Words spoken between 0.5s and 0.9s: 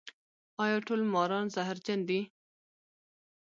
ایا